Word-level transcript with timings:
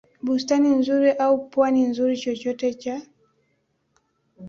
bustani 0.25 0.69
nzuri 0.79 1.09
au 1.25 1.35
pwani 1.51 1.81
nzuri 1.89 2.13
Chochote 2.21 2.69
cha 2.81 2.97